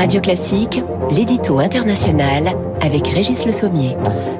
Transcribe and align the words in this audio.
Radio 0.00 0.22
Classique, 0.22 0.82
l'édito 1.10 1.58
international 1.58 2.69
avec 2.80 3.08
Régis 3.08 3.44
Le 3.44 3.52
Sommier. 3.52 3.96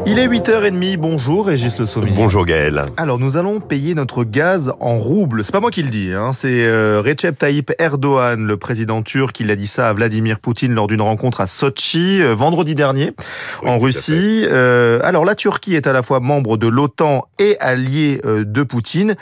Il 0.07 0.19
est 0.19 0.27
8h30, 0.27 0.97
bonjour 0.97 1.47
Régis 1.47 1.79
Le 1.79 1.87
Sommier. 1.87 2.13
Bonjour 2.15 2.47
Gaël. 2.47 2.87
Alors 2.97 3.19
nous 3.19 3.37
allons 3.37 3.61
payer 3.61 3.95
notre 3.95 4.25
gaz 4.25 4.73
en 4.81 4.97
roubles. 4.97 5.45
C'est 5.45 5.53
pas 5.53 5.61
moi 5.61 5.71
qui 5.71 5.83
le 5.83 5.91
dis, 5.91 6.13
hein. 6.15 6.33
c'est 6.33 6.65
euh, 6.65 7.03
Recep 7.05 7.39
Tayyip 7.39 7.73
Erdogan, 7.79 8.47
le 8.47 8.57
président 8.57 9.03
turc, 9.03 9.33
qui 9.33 9.45
l'a 9.45 9.57
dit 9.57 9.67
ça 9.67 9.89
à 9.89 9.93
Vladimir 9.93 10.41
Poutine 10.41 10.73
lors 10.73 10.87
d'une 10.87 11.03
rencontre 11.03 11.43
à 11.43 11.47
Sochi 11.47 12.23
euh, 12.23 12.35
vendredi 12.35 12.75
dernier 12.75 13.13
en 13.65 13.79
Russie. 13.79 14.47
Euh, 14.51 15.01
alors 15.03 15.25
la 15.25 15.35
Turquie 15.35 15.75
est 15.75 15.87
à 15.87 15.93
la 15.93 16.03
fois 16.03 16.21
membre 16.21 16.57
de 16.57 16.67
l'OTAN 16.67 17.27
et 17.39 17.59
alliée 17.61 18.21
euh, 18.25 18.45
de 18.45 18.63
Poutine. 18.63 19.17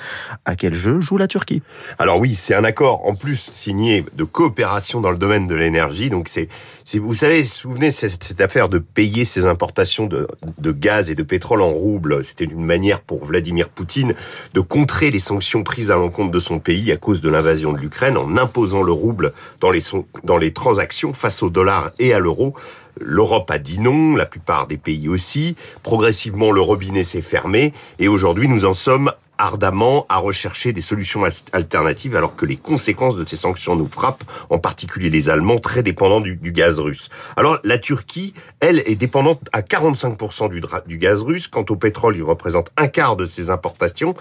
À 0.44 0.54
quel 0.54 0.74
jeu 0.74 1.00
joue 1.00 1.16
la 1.16 1.26
Turquie? 1.26 1.62
Alors 1.98 2.20
oui, 2.20 2.34
c'est 2.34 2.54
un 2.54 2.64
accord 2.64 3.06
en 3.06 3.14
plus 3.14 3.50
signé 3.52 4.04
de 4.16 4.24
coopération 4.24 5.00
dans 5.00 5.10
le 5.10 5.18
domaine 5.18 5.48
de 5.48 5.56
l'énergie. 5.56 6.08
Donc 6.08 6.28
c'est, 6.28 6.48
vous 6.94 7.14
savez, 7.14 7.42
souvenez 7.42 7.90
cette, 7.90 8.22
cette 8.22 8.40
affaire 8.40 8.68
de 8.68 8.78
payer 9.08 9.24
ses 9.24 9.46
importations 9.46 10.06
de, 10.06 10.28
de 10.58 10.70
gaz 10.70 11.08
et 11.08 11.14
de 11.14 11.22
pétrole 11.22 11.62
en 11.62 11.70
roubles. 11.70 12.22
C'était 12.22 12.44
une 12.44 12.64
manière 12.64 13.00
pour 13.00 13.24
Vladimir 13.24 13.70
Poutine 13.70 14.14
de 14.52 14.60
contrer 14.60 15.10
les 15.10 15.20
sanctions 15.20 15.62
prises 15.62 15.90
à 15.90 15.96
l'encontre 15.96 16.30
de 16.30 16.38
son 16.38 16.58
pays 16.58 16.92
à 16.92 16.98
cause 16.98 17.22
de 17.22 17.30
l'invasion 17.30 17.72
de 17.72 17.78
l'Ukraine 17.78 18.18
en 18.18 18.36
imposant 18.36 18.82
le 18.82 18.92
rouble 18.92 19.32
dans 19.60 19.70
les, 19.70 19.80
dans 20.24 20.36
les 20.36 20.52
transactions 20.52 21.14
face 21.14 21.42
au 21.42 21.48
dollar 21.48 21.92
et 21.98 22.12
à 22.12 22.18
l'euro. 22.18 22.54
L'Europe 23.00 23.50
a 23.50 23.58
dit 23.58 23.78
non, 23.78 24.14
la 24.14 24.26
plupart 24.26 24.66
des 24.66 24.76
pays 24.76 25.08
aussi. 25.08 25.56
Progressivement, 25.82 26.50
le 26.50 26.60
robinet 26.60 27.04
s'est 27.04 27.22
fermé 27.22 27.72
et 27.98 28.08
aujourd'hui, 28.08 28.46
nous 28.46 28.66
en 28.66 28.74
sommes 28.74 29.10
ardemment 29.38 30.04
à 30.08 30.18
rechercher 30.18 30.72
des 30.72 30.80
solutions 30.80 31.22
alternatives 31.52 32.16
alors 32.16 32.36
que 32.36 32.44
les 32.44 32.56
conséquences 32.56 33.16
de 33.16 33.24
ces 33.24 33.36
sanctions 33.36 33.76
nous 33.76 33.88
frappent, 33.88 34.24
en 34.50 34.58
particulier 34.58 35.10
les 35.10 35.30
Allemands 35.30 35.58
très 35.58 35.82
dépendants 35.82 36.20
du, 36.20 36.36
gaz 36.52 36.78
russe. 36.78 37.08
Alors 37.36 37.58
la 37.64 37.78
Turquie, 37.78 38.34
elle, 38.60 38.80
est 38.80 38.96
dépendante 38.96 39.40
à 39.52 39.62
45% 39.62 40.50
du, 40.50 40.60
du 40.86 40.98
gaz 40.98 41.22
russe. 41.22 41.46
Quant 41.46 41.64
au 41.68 41.76
pétrole, 41.76 42.16
il 42.16 42.22
représente 42.22 42.70
un 42.76 42.88
quart 42.88 43.16
de 43.16 43.26
ses 43.26 43.50
importations. 43.50 44.14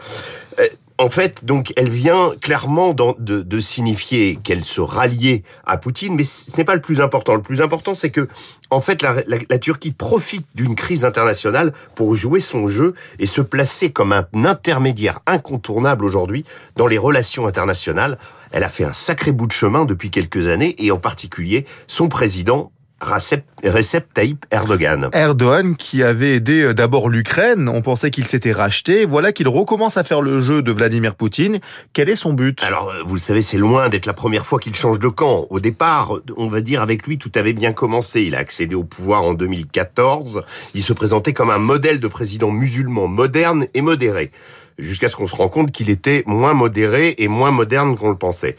Euh, 0.60 0.68
en 1.00 1.10
fait, 1.10 1.46
donc, 1.46 1.74
elle 1.76 1.90
vient 1.90 2.32
clairement 2.42 2.96
de, 2.96 3.60
signifier 3.60 4.40
qu'elle 4.44 4.64
se 4.64 4.82
ralliait 4.82 5.44
à 5.64 5.78
Poutine, 5.78 6.16
mais 6.16 6.24
ce 6.24 6.58
n'est 6.58 6.64
pas 6.64 6.74
le 6.74 6.82
plus 6.82 7.02
important. 7.02 7.36
Le 7.36 7.44
plus 7.44 7.62
important, 7.62 7.94
c'est 7.94 8.10
que, 8.10 8.28
en 8.72 8.82
fait, 8.82 9.04
la 9.04 9.60
Turquie 9.60 9.92
profite 9.92 10.48
d'une 10.56 10.74
crise 10.74 11.06
internationale 11.06 11.72
pour 11.94 12.16
jouer 12.16 12.40
son 12.40 12.68
jeu 12.68 12.96
et 13.20 13.28
se 13.28 13.42
placer 13.42 13.92
comme 13.92 14.12
un 14.12 14.26
intermédiaire 14.44 15.20
incontournable 15.28 16.04
aujourd'hui 16.04 16.46
dans 16.76 16.88
les 16.88 16.98
relations 16.98 17.46
internationales. 17.46 18.18
Elle 18.52 18.64
a 18.64 18.70
fait 18.70 18.86
un 18.86 18.94
sacré 18.94 19.32
bout 19.32 19.46
de 19.46 19.52
chemin 19.52 19.86
depuis 19.86 20.10
quelques 20.10 20.48
années, 20.48 20.74
et 20.80 20.92
en 20.92 20.98
particulier, 20.98 21.68
son 21.86 22.08
président 22.08 22.72
Recep, 23.00 23.46
Recep 23.64 24.12
Tayyip 24.14 24.46
Erdogan. 24.50 25.10
Erdogan 25.14 25.76
qui 25.76 26.02
avait 26.02 26.36
aidé 26.36 26.62
euh, 26.62 26.74
d'abord 26.74 27.10
l'Ukraine, 27.10 27.70
on 27.70 27.82
pensait 27.82 28.10
qu'il 28.10 28.26
s'était 28.26 28.52
racheté, 28.52 29.06
voilà 29.06 29.32
qu'il 29.32 29.48
recommence 29.48 29.98
à 29.98 30.04
faire 30.04 30.22
le 30.22 30.40
jeu 30.40 30.64
de 30.64 30.72
Vladimir 30.72 31.14
Poutine. 31.14 31.60
Quel 31.94 32.10
est 32.10 32.16
son 32.16 32.34
but? 32.34 32.64
Alors, 32.64 32.90
euh, 32.90 33.04
vous 33.06 33.14
le 33.14 33.20
savez, 33.20 33.44
c'est 33.44 33.58
loin 33.58 33.90
d'être 33.90 34.08
la 34.08 34.14
première 34.14 34.48
fois 34.48 34.60
qu'il 34.60 34.74
change 34.74 34.98
de 34.98 35.10
camp. 35.10 35.46
Au 35.52 35.60
départ, 35.60 36.16
on 36.38 36.48
va 36.48 36.62
dire 36.62 36.82
avec 36.82 37.06
lui, 37.06 37.20
tout 37.20 37.32
avait 37.36 37.54
bien 37.54 37.72
commencé. 37.72 38.24
Il 38.24 38.34
a 38.34 38.40
accédé 38.40 38.74
au 38.74 38.84
pouvoir 38.84 39.24
en 39.24 39.34
2014. 39.34 40.42
Il 40.74 40.82
se 40.82 40.94
présentait 40.94 41.34
comme 41.34 41.52
un 41.52 41.60
modèle 41.60 42.00
de 42.00 42.08
président 42.08 42.50
musulman 42.50 43.08
moderne 43.08 43.68
et 43.76 43.82
modéré 43.82 44.32
jusqu'à 44.78 45.08
ce 45.08 45.16
qu'on 45.16 45.28
se 45.28 45.36
rende 45.36 45.52
compte 45.52 45.72
qu'il 45.72 45.90
était 45.90 46.24
moins 46.26 46.54
modéré 46.54 47.16
et 47.18 47.28
moins 47.28 47.52
moderne 47.52 47.96
qu'on 47.96 48.10
le 48.10 48.18
pensait. 48.18 48.56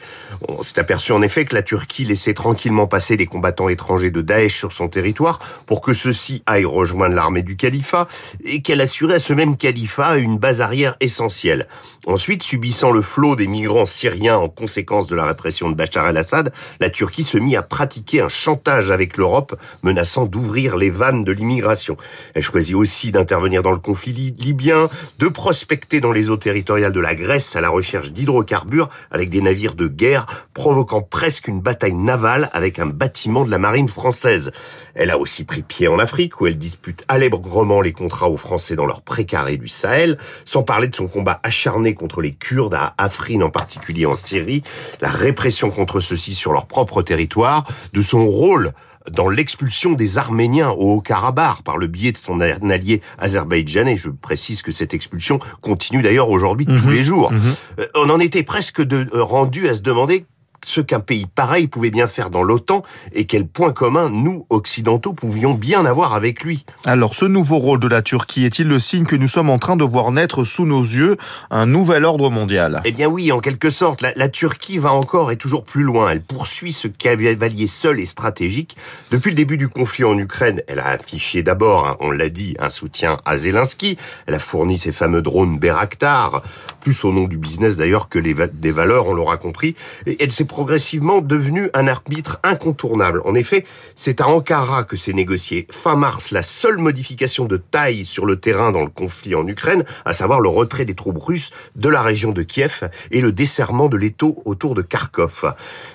On 0.49 0.63
s'est 0.63 0.79
aperçu 0.79 1.13
en 1.13 1.23
effet 1.23 1.45
que 1.45 1.55
la 1.55 1.63
Turquie 1.63 2.05
laissait 2.05 2.35
tranquillement 2.35 2.87
passer 2.87 3.17
des 3.17 3.27
combattants 3.27 3.69
étrangers 3.69 4.11
de 4.11 4.21
Daesh 4.21 4.57
sur 4.57 4.73
son 4.73 4.89
territoire 4.89 5.39
pour 5.67 5.81
que 5.81 5.95
ceux-ci 5.95 6.43
aillent 6.47 6.65
rejoindre 6.65 7.15
l'armée 7.15 7.43
du 7.43 7.57
califat 7.57 8.09
et 8.45 8.63
qu'elle 8.63 8.81
assurait 8.81 9.15
à 9.15 9.19
ce 9.19 9.33
même 9.33 9.57
califat 9.57 10.17
une 10.19 10.39
base 10.39 10.61
arrière 10.61 10.97
essentielle. 11.01 11.69
Ensuite, 12.07 12.43
subissant 12.43 12.91
le 12.91 13.03
flot 13.03 13.37
des 13.37 13.47
migrants 13.47 13.87
syriens 13.87 14.39
en 14.39 14.49
conséquence 14.49 15.09
de 15.09 15.17
la 15.17 15.27
répression 15.27 15.69
de 15.69 15.75
Bachar 15.75 16.09
el-Assad, 16.09 16.53
la 16.81 16.91
Turquie 16.91 17.23
se 17.23 17.37
mit 17.37 17.57
à 17.57 17.63
pratiquer 17.63 18.23
un 18.23 18.29
chantage 18.29 18.91
avec 18.91 19.17
l'Europe, 19.17 19.59
menaçant 19.83 20.25
d'ouvrir 20.25 20.77
les 20.77 20.91
vannes 20.91 21.25
de 21.25 21.33
l'immigration. 21.33 21.97
Elle 22.35 22.43
choisit 22.43 22.75
aussi 22.75 23.13
d'intervenir 23.13 23.63
dans 23.63 23.73
le 23.73 23.79
conflit 23.79 24.35
libyen, 24.39 24.89
de 25.19 25.29
prospecter 25.29 26.01
les 26.13 26.31
eaux 26.31 26.37
territoriales 26.37 26.93
de 26.93 27.01
la 27.01 27.15
Grèce 27.15 27.57
à 27.57 27.61
la 27.61 27.69
recherche 27.69 28.13
d'hydrocarbures 28.13 28.89
avec 29.11 29.31
des 29.31 29.41
navires 29.41 29.75
de 29.75 29.89
guerre, 29.89 30.27
provoquant 30.55 31.03
presque 31.03 31.49
une 31.49 31.61
bataille 31.61 31.95
navale 31.95 32.51
avec 32.53 32.79
un 32.79 32.87
bâtiment 32.87 33.45
de 33.45 33.51
la 33.51 33.59
marine 33.59 33.89
française. 33.89 34.51
Elle 34.95 35.11
a 35.11 35.19
aussi 35.19 35.45
pris 35.45 35.63
pied 35.63 35.89
en 35.89 35.99
Afrique 35.99 36.41
où 36.41 36.47
elle 36.47 36.59
dispute 36.59 37.05
allègrement 37.09 37.81
les 37.81 37.93
contrats 37.93 38.29
aux 38.29 38.37
Français 38.37 38.77
dans 38.77 38.87
leur 38.87 39.03
précaré 39.03 39.57
du 39.57 39.69
Sahel, 39.69 40.19
sans 40.45 40.63
parler 40.63 40.89
de 40.89 40.95
son 40.95 41.09
combat 41.09 41.41
acharné 41.43 41.95
contre 41.95 42.21
les 42.21 42.33
Kurdes 42.33 42.75
à 42.75 42.95
Afrin 42.99 43.41
en 43.43 43.51
particulier 43.51 44.07
en 44.07 44.15
Syrie, 44.15 44.63
la 45.01 45.11
répression 45.11 45.71
contre 45.71 46.01
ceux-ci 46.01 46.35
sur 46.35 46.53
leur 46.53 46.67
propre 46.67 47.03
territoire, 47.03 47.65
de 47.93 48.03
son 48.03 48.27
rôle 48.27 48.73
dans 49.11 49.29
l'expulsion 49.29 49.93
des 49.93 50.19
Arméniens 50.19 50.71
au 50.71 50.95
Haut-Karabakh 50.95 51.63
par 51.63 51.77
le 51.77 51.87
biais 51.87 52.13
de 52.13 52.19
son 52.19 52.41
allié 52.41 53.01
azerbaïdjanais. 53.19 53.97
Je 53.97 54.11
précise 54.11 54.63
que 54.63 54.73
cette 54.73 54.95
expulsion 54.95 55.39
continue 55.63 56.03
d'ailleurs 56.03 56.31
aujourd'hui 56.31 56.67
tous 56.67 56.87
mhm. 56.87 56.93
les 56.93 57.03
jours. 57.03 57.33
Mhm. 57.33 57.55
Euh, 57.81 57.87
on 57.95 58.11
en 58.11 58.21
était 58.21 58.43
presque 58.43 58.83
de, 58.83 59.09
euh, 59.15 59.23
rendu 59.23 59.69
à 59.69 59.75
se 59.75 59.83
demander 59.83 60.25
ce 60.65 60.81
qu'un 60.81 61.01
pays 61.01 61.27
pareil 61.27 61.69
pouvait 61.69 61.91
bien 61.91 62.07
faire 62.07 62.31
dans 62.31 62.43
l'OTAN 62.43 62.83
et 63.13 63.27
quel 63.27 63.47
point 63.47 63.73
commun 63.73 64.11
nous, 64.11 64.47
occidentaux, 64.51 65.13
pouvions 65.13 65.55
bien 65.55 65.85
avoir 65.85 66.15
avec 66.15 66.43
lui. 66.43 66.65
Alors 66.85 67.15
ce 67.15 67.25
nouveau 67.25 67.59
rôle 67.59 67.81
de 67.81 67.89
la 67.89 68.03
Turquie 68.03 68.45
est-il 68.45 68.69
le 68.69 68.79
signe 68.79 69.05
que 69.05 69.17
nous 69.17 69.29
sommes 69.29 69.51
en 69.51 69.59
train 69.59 69.77
de 69.77 69.85
voir 69.85 70.13
naître 70.13 70.45
sous 70.45 70.67
nos 70.67 70.83
yeux 70.83 71.17
un 71.51 71.67
nouvel 71.67 72.05
ordre 72.05 72.31
mondial? 72.31 72.81
Eh 72.85 72.93
bien 72.93 73.09
oui, 73.09 73.33
en 73.33 73.41
quelque 73.41 73.71
sorte, 73.71 74.03
la, 74.03 74.13
la, 74.17 74.29
Turquie 74.29 74.79
va 74.79 74.93
encore 74.93 75.31
et 75.31 75.37
toujours 75.37 75.65
plus 75.65 75.83
loin. 75.83 76.11
Elle 76.11 76.23
poursuit 76.23 76.73
ce 76.73 76.89
cavalier 76.89 77.67
seul 77.67 78.01
et 78.01 78.05
stratégique. 78.05 78.77
Depuis 79.11 79.31
le 79.31 79.37
début 79.37 79.57
du 79.57 79.69
conflit 79.69 80.05
en 80.05 80.17
Ukraine, 80.19 80.63
elle 80.69 80.79
a 80.79 80.89
affiché 80.89 81.43
d'abord, 81.43 81.87
hein, 81.87 81.97
on 82.01 82.11
l'a 82.11 82.29
dit, 82.29 82.57
un 82.59 82.71
soutien 82.71 83.19
à 83.25 83.37
Zelensky. 83.39 83.97
Elle 84.27 84.35
a 84.35 84.39
fourni 84.39 84.79
ses 84.79 84.93
fameux 84.93 85.23
drones 85.23 85.59
Beraktar, 85.59 86.43
plus 86.81 87.05
au 87.05 87.13
nom 87.13 87.25
du 87.25 87.39
business 87.39 87.77
d'ailleurs 87.77 88.09
que 88.09 88.19
les 88.19 88.35
des 88.53 88.71
valeurs, 88.71 89.09
on 89.09 89.15
l'aura 89.15 89.37
compris. 89.37 89.75
Et 90.07 90.17
elle 90.23 90.33
s'est 90.33 90.45
progressivement 90.49 91.21
devenu 91.21 91.71
un 91.75 91.87
arbitre 91.87 92.41
incontournable. 92.43 93.23
En 93.25 93.37
effet, 93.37 93.65
c'est 93.95 94.21
à 94.21 94.27
Ankara 94.27 94.83
que 94.83 94.97
s'est 94.97 95.13
négocié 95.13 95.69
fin 95.71 95.95
mars 95.95 96.33
la 96.33 96.43
seule 96.43 96.79
modification 96.79 97.45
de 97.45 97.57
taille 97.57 98.05
sur 98.05 98.27
le 98.27 98.41
terrain 98.41 98.73
dans 98.73 98.83
le 98.83 98.91
conflit 98.91 99.37
en 99.37 99.47
Ukraine, 99.47 99.85
à 100.05 100.13
savoir 100.13 100.41
le 100.41 100.49
retrait 100.49 100.85
des 100.85 100.97
troupes 100.97 101.23
russes 101.23 101.51
de 101.77 101.89
la 101.89 102.03
région 102.03 102.33
de 102.33 102.43
Kiev 102.43 102.91
et 103.13 103.21
le 103.21 103.31
desserrement 103.31 103.89
de 103.89 103.97
l'étau 103.97 104.43
autour 104.45 104.75
de 104.75 104.83
Kharkov. 104.83 105.55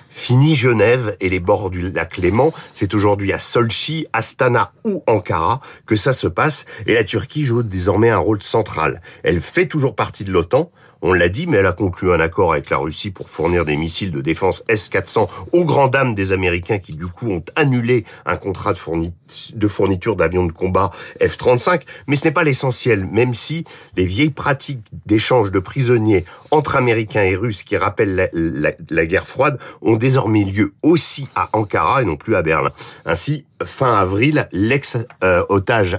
Fini 0.10 0.56
Genève 0.56 1.18
et 1.20 1.30
les 1.30 1.40
bords 1.40 1.72
du 1.72 1.90
lac 1.92 2.18
Léman, 2.18 2.54
c'est 2.76 2.94
aujourd'hui 2.94 3.34
à 3.34 3.40
Solchi, 3.40 4.06
Astana 4.14 4.72
ou 4.86 5.04
Ankara 5.08 5.60
que 5.88 5.96
ça 5.96 6.14
se 6.14 6.28
passe 6.28 6.66
et 6.86 6.94
la 6.94 7.04
Turquie 7.04 7.46
joue 7.46 7.64
désormais 7.64 8.12
un 8.12 8.20
rôle 8.20 8.42
central. 8.42 9.02
Elle 9.24 9.42
fait 9.42 9.66
toujours 9.66 9.96
partie 9.96 10.24
de 10.24 10.32
l'OTAN, 10.32 10.70
on 11.06 11.12
l'a 11.12 11.28
dit, 11.28 11.48
mais 11.48 11.58
elle 11.58 11.66
a 11.66 11.74
conclu 11.74 12.14
un 12.14 12.22
accord 12.22 12.54
avec 12.54 12.70
la 12.70 12.78
Russie 12.78 13.12
pour 13.12 13.28
fournir 13.28 13.66
des 13.66 13.76
missiles 13.76 14.14
de 14.14 14.22
défense 14.22 14.43
S-400 14.68 15.28
aux 15.52 15.66
grandes 15.66 15.92
dames 15.92 16.16
des 16.16 16.32
Américains 16.32 16.80
qui, 16.80 16.94
du 16.94 17.08
coup, 17.08 17.30
ont 17.30 17.44
annulé 17.56 18.06
un 18.26 18.36
contrat 18.36 18.74
de, 18.74 19.68
fourniture 19.68 20.16
d'avions 20.16 20.46
de 20.46 20.52
combat 20.52 20.92
F-35. 21.22 21.82
Mais 22.08 22.16
ce 22.16 22.26
n'est 22.26 22.32
pas 22.32 22.44
l'essentiel, 22.44 23.06
même 23.06 23.34
si 23.34 23.66
les 23.96 24.06
vieilles 24.06 24.30
pratiques 24.30 24.86
d'échange 25.06 25.52
de 25.52 25.60
prisonniers 25.60 26.26
entre 26.52 26.76
Américains 26.76 27.24
et 27.24 27.36
Russes 27.36 27.64
qui 27.64 27.78
rappellent 27.78 28.30
la 28.34 29.06
guerre 29.06 29.28
froide 29.28 29.60
ont 29.82 29.96
désormais 29.96 30.44
lieu 30.44 30.74
aussi 30.82 31.28
à 31.36 31.50
Ankara 31.54 32.02
et 32.02 32.06
non 32.06 32.16
plus 32.16 32.36
à 32.36 32.42
Berlin. 32.42 32.72
Ainsi, 33.06 33.46
fin 33.66 33.96
avril, 33.96 34.48
l'ex-otage 34.52 35.98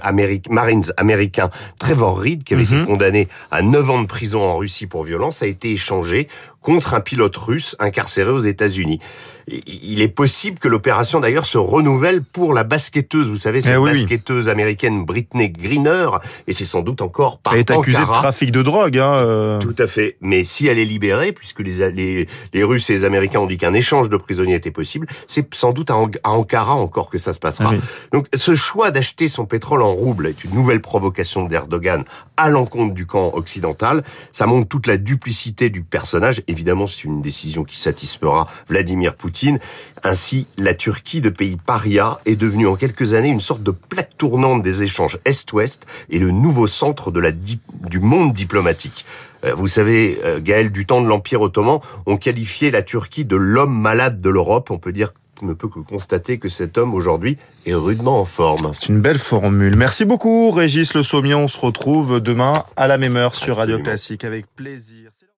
Marines 0.49 0.91
américain 0.97 1.49
Trevor 1.79 2.19
Reed, 2.19 2.43
qui 2.43 2.53
avait 2.53 2.63
été 2.63 2.75
mhm. 2.75 2.85
condamné 2.85 3.27
à 3.51 3.61
9 3.61 3.89
ans 3.89 4.01
de 4.01 4.07
prison 4.07 4.41
en 4.41 4.57
Russie 4.57 4.87
pour 4.87 5.03
violence, 5.03 5.41
a 5.41 5.47
été 5.47 5.71
échangé 5.71 6.27
contre 6.65 6.95
un 6.95 6.99
pilote 6.99 7.37
russe 7.37 7.75
incarcéré 7.77 8.31
aux 8.31 8.41
États-Unis. 8.41 8.99
Il 9.47 10.01
est 10.01 10.07
possible 10.07 10.57
que 10.57 10.67
l'opération 10.67 11.19
d'ailleurs 11.19 11.45
se 11.45 11.59
renouvelle 11.59 12.23
pour 12.23 12.55
la 12.55 12.63
basketteuse, 12.63 13.27
vous 13.29 13.37
savez, 13.37 13.61
cette 13.61 13.77
eh 13.79 13.83
basketteuse 13.83 14.49
américaine 14.49 15.05
Britney 15.05 15.51
Greener, 15.51 16.09
et 16.47 16.53
c'est 16.53 16.65
sans 16.65 16.81
doute 16.81 17.03
encore 17.03 17.37
par 17.37 17.53
Elle 17.53 17.59
est 17.59 17.69
accusée 17.69 17.99
de 17.99 18.05
trafic 18.05 18.51
de 18.51 18.63
drogue. 18.63 18.97
Hein, 18.97 19.13
euh. 19.13 19.59
Tout 19.59 19.75
à 19.77 19.85
fait. 19.85 20.17
Mais 20.21 20.43
si 20.43 20.65
elle 20.65 20.79
est 20.79 20.85
libérée, 20.85 21.31
puisque 21.31 21.59
les, 21.59 21.91
les, 21.91 22.27
les 22.51 22.63
Russes 22.63 22.89
et 22.89 22.93
les 22.93 23.03
Américains 23.03 23.41
ont 23.41 23.45
dit 23.45 23.57
qu'un 23.57 23.75
échange 23.75 24.09
de 24.09 24.17
prisonniers 24.17 24.55
était 24.55 24.71
possible, 24.71 25.05
c'est 25.27 25.53
sans 25.53 25.71
doute 25.71 25.91
à, 25.91 25.97
Ankara 26.23 26.73
encore 26.73 27.11
que 27.11 27.19
ça 27.19 27.33
se 27.33 27.39
Ah 27.59 27.71
Donc 28.11 28.27
ce 28.35 28.55
choix 28.55 28.91
d'acheter 28.91 29.27
son 29.27 29.45
pétrole 29.45 29.81
en 29.81 29.93
rouble 29.93 30.27
est 30.27 30.43
une 30.43 30.53
nouvelle 30.53 30.81
provocation 30.81 31.43
d'Erdogan 31.45 32.03
à 32.37 32.49
l'encontre 32.49 32.93
du 32.93 33.05
camp 33.05 33.31
occidental. 33.33 34.03
Ça 34.31 34.45
montre 34.45 34.67
toute 34.67 34.87
la 34.87 34.97
duplicité 34.97 35.69
du 35.69 35.83
personnage 35.83 36.41
évidemment, 36.47 36.87
c'est 36.87 37.03
une 37.03 37.21
décision 37.21 37.63
qui 37.63 37.77
satisfera 37.77 38.47
Vladimir 38.67 39.15
Poutine. 39.15 39.59
Ainsi, 40.03 40.47
la 40.57 40.73
Turquie, 40.73 41.21
de 41.21 41.29
pays 41.29 41.57
paria, 41.57 42.19
est 42.25 42.35
devenue 42.35 42.67
en 42.67 42.75
quelques 42.75 43.13
années 43.13 43.29
une 43.29 43.39
sorte 43.39 43.63
de 43.63 43.71
plaque 43.71 44.17
tournante 44.17 44.61
des 44.61 44.83
échanges 44.83 45.19
Est-Ouest 45.25 45.85
et 46.09 46.19
le 46.19 46.31
nouveau 46.31 46.67
centre 46.67 47.11
de 47.11 47.19
la 47.19 47.31
du 47.31 47.99
monde 47.99 48.33
diplomatique. 48.33 49.05
Euh, 49.43 49.53
vous 49.53 49.67
savez, 49.67 50.19
euh, 50.23 50.39
Gaël, 50.41 50.71
du 50.71 50.85
temps 50.85 51.01
de 51.01 51.07
l'Empire 51.07 51.41
ottoman, 51.41 51.79
on 52.05 52.17
qualifiait 52.17 52.71
la 52.71 52.81
Turquie 52.81 53.25
de 53.25 53.35
l'homme 53.35 53.77
malade 53.77 54.21
de 54.21 54.29
l'Europe. 54.29 54.71
On 54.71 54.77
peut 54.77 54.91
dire 54.91 55.13
ne 55.41 55.53
peut 55.53 55.67
que 55.67 55.79
constater 55.79 56.37
que 56.37 56.49
cet 56.49 56.77
homme 56.77 56.93
aujourd'hui 56.93 57.37
est 57.65 57.73
rudement 57.73 58.19
en 58.19 58.25
forme. 58.25 58.71
C'est 58.73 58.89
une 58.89 59.01
belle 59.01 59.19
formule. 59.19 59.75
Merci 59.75 60.05
beaucoup, 60.05 60.51
Régis 60.51 60.93
Le 60.93 61.03
Sommier. 61.03 61.35
On 61.35 61.47
se 61.47 61.59
retrouve 61.59 62.19
demain 62.21 62.63
à 62.75 62.87
la 62.87 62.97
même 62.97 63.17
heure 63.17 63.35
sur 63.35 63.57
Radio 63.57 63.79
Classique 63.79 64.23
avec 64.23 64.45
plaisir. 64.55 65.11